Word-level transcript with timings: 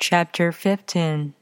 Chapter 0.00 0.52
15 0.52 1.34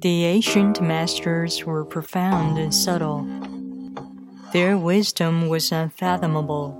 The 0.00 0.24
ancient 0.26 0.80
masters 0.80 1.64
were 1.66 1.84
profound 1.84 2.56
and 2.56 2.72
subtle. 2.72 3.26
Their 4.52 4.78
wisdom 4.78 5.48
was 5.48 5.72
unfathomable. 5.72 6.78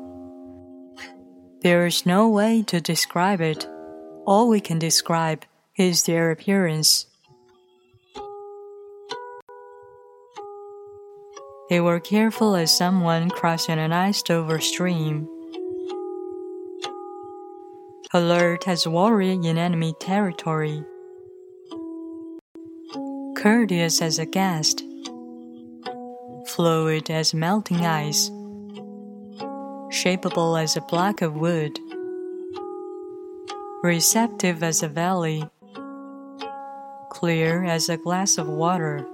There 1.62 1.85
is 1.85 2.07
no 2.07 2.29
way 2.29 2.62
to 2.69 2.80
describe 2.80 3.41
it. 3.41 3.66
All 4.25 4.48
we 4.48 4.61
can 4.61 4.79
describe 4.79 5.45
is 5.77 6.05
their 6.05 6.30
appearance. 6.30 7.07
They 11.69 11.80
were 11.80 12.00
careful 12.00 12.57
as 12.57 12.75
someone 12.75 13.29
crossing 13.29 13.79
an 13.79 13.93
iced 13.93 14.31
over 14.31 14.59
stream, 14.59 15.29
alert 18.14 18.67
as 18.67 18.89
warrior 18.89 19.32
in 19.32 19.59
enemy 19.59 19.95
territory. 20.00 20.82
Courteous 23.36 24.00
as 24.00 24.18
a 24.18 24.25
guest, 24.25 24.82
fluid 26.46 27.11
as 27.11 27.35
melting 27.35 27.85
ice, 27.85 28.31
shapeable 29.90 30.59
as 30.59 30.75
a 30.75 30.81
block 30.81 31.21
of 31.21 31.35
wood, 31.35 31.79
receptive 33.83 34.62
as 34.62 34.83
a 34.83 34.89
valley, 34.89 35.45
clear 37.11 37.62
as 37.64 37.91
a 37.91 37.98
glass 37.98 38.39
of 38.39 38.48
water. 38.48 39.06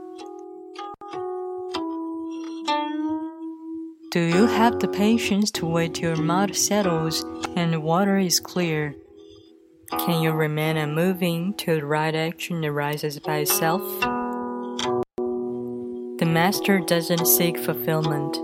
Do 4.15 4.21
you 4.21 4.47
have 4.47 4.79
the 4.79 4.87
patience 4.87 5.51
to 5.51 5.67
wait 5.67 5.95
till 5.95 6.15
mud 6.15 6.55
settles 6.55 7.25
and 7.57 7.83
water 7.83 8.17
is 8.17 8.39
clear? 8.39 8.95
Can 9.91 10.23
you 10.23 10.31
remain 10.31 10.77
unmoving 10.77 11.55
till 11.55 11.81
the 11.81 11.85
right 11.85 12.15
action 12.15 12.65
arises 12.65 13.19
by 13.19 13.39
itself? 13.39 13.83
The 16.21 16.27
Master 16.29 16.79
doesn't 16.79 17.27
seek 17.27 17.59
fulfillment, 17.59 18.39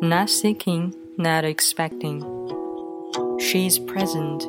not 0.00 0.30
seeking, 0.30 0.94
not 1.18 1.44
expecting. 1.44 2.20
She 3.40 3.66
is 3.66 3.80
present 3.80 4.44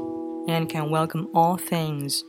and 0.47 0.69
can 0.69 0.91
welcome 0.91 1.27
all 1.33 1.57
things. 1.57 2.23